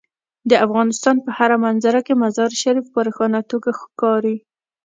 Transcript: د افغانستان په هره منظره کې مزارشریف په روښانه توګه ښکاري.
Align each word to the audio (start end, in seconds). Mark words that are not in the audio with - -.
د 0.49 0.51
افغانستان 0.65 1.15
په 1.25 1.29
هره 1.37 1.57
منظره 1.65 1.99
کې 2.05 2.13
مزارشریف 2.23 2.85
په 2.93 2.99
روښانه 3.07 3.39
توګه 3.51 3.69
ښکاري. 3.79 4.37